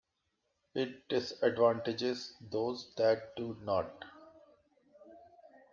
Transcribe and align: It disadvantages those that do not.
It 0.73 1.07
disadvantages 1.09 2.33
those 2.49 2.87
that 2.97 3.35
do 3.35 3.55
not. 3.63 4.03